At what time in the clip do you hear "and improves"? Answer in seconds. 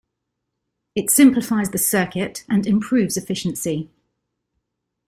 2.49-3.17